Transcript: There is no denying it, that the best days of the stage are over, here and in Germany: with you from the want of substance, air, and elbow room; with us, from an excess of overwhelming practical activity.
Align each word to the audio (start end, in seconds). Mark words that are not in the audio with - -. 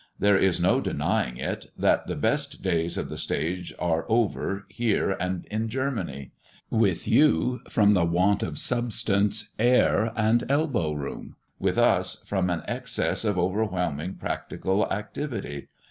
There 0.17 0.35
is 0.35 0.59
no 0.59 0.81
denying 0.81 1.37
it, 1.37 1.67
that 1.77 2.07
the 2.07 2.15
best 2.15 2.63
days 2.63 2.97
of 2.97 3.09
the 3.09 3.19
stage 3.19 3.71
are 3.77 4.07
over, 4.09 4.65
here 4.67 5.11
and 5.11 5.45
in 5.51 5.69
Germany: 5.69 6.31
with 6.71 7.07
you 7.07 7.61
from 7.69 7.93
the 7.93 8.03
want 8.03 8.41
of 8.41 8.57
substance, 8.57 9.51
air, 9.59 10.11
and 10.15 10.43
elbow 10.49 10.93
room; 10.93 11.35
with 11.59 11.77
us, 11.77 12.23
from 12.25 12.49
an 12.49 12.63
excess 12.67 13.23
of 13.23 13.37
overwhelming 13.37 14.15
practical 14.15 14.91
activity. 14.91 15.67